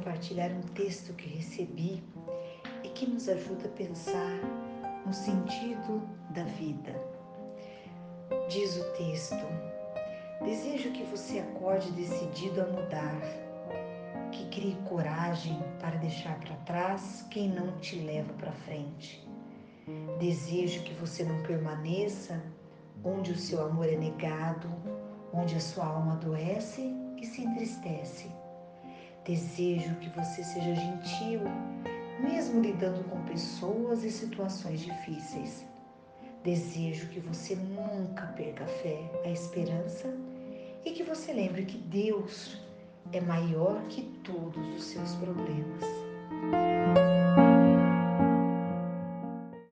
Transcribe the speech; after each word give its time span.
compartilhar 0.00 0.50
um 0.52 0.62
texto 0.74 1.12
que 1.14 1.28
recebi 1.28 2.02
e 2.84 2.88
que 2.88 3.06
nos 3.06 3.28
ajuda 3.28 3.66
a 3.66 3.70
pensar 3.70 4.38
no 5.04 5.12
sentido 5.12 6.02
da 6.30 6.44
vida. 6.44 6.94
Diz 8.48 8.76
o 8.76 8.84
texto: 8.92 9.44
Desejo 10.44 10.90
que 10.92 11.02
você 11.04 11.40
acorde 11.40 11.90
decidido 11.92 12.62
a 12.62 12.66
mudar, 12.66 13.20
que 14.32 14.48
crie 14.48 14.76
coragem 14.88 15.60
para 15.80 15.96
deixar 15.98 16.38
para 16.40 16.54
trás 16.56 17.26
quem 17.30 17.48
não 17.48 17.78
te 17.78 17.96
leva 17.96 18.32
para 18.34 18.52
frente. 18.52 19.26
Desejo 20.18 20.82
que 20.84 20.94
você 20.94 21.24
não 21.24 21.42
permaneça 21.42 22.40
onde 23.02 23.32
o 23.32 23.36
seu 23.36 23.64
amor 23.64 23.88
é 23.88 23.96
negado, 23.96 24.68
onde 25.32 25.56
a 25.56 25.60
sua 25.60 25.86
alma 25.86 26.12
adoece 26.12 26.94
e 27.20 27.26
se 27.26 27.42
entristece. 27.42 28.30
Desejo 29.24 29.94
que 29.96 30.08
você 30.10 30.42
seja 30.42 30.74
gentil, 30.74 31.40
mesmo 32.20 32.60
lidando 32.60 33.04
com 33.04 33.22
pessoas 33.24 34.02
e 34.02 34.10
situações 34.10 34.80
difíceis. 34.80 35.66
Desejo 36.42 37.08
que 37.08 37.20
você 37.20 37.54
nunca 37.54 38.26
perca 38.28 38.64
a 38.64 38.68
fé, 38.68 38.98
a 39.24 39.28
esperança 39.28 40.08
e 40.84 40.92
que 40.92 41.02
você 41.02 41.32
lembre 41.32 41.66
que 41.66 41.76
Deus 41.76 42.58
é 43.12 43.20
maior 43.20 43.82
que 43.88 44.02
todos 44.24 44.74
os 44.74 44.84
seus 44.84 45.14
problemas. 45.16 45.89